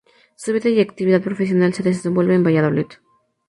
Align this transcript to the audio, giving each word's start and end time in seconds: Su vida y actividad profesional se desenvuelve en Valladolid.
Su 0.35 0.51
vida 0.51 0.67
y 0.67 0.81
actividad 0.81 1.21
profesional 1.21 1.75
se 1.75 1.83
desenvuelve 1.83 2.33
en 2.33 2.43
Valladolid. 2.43 2.87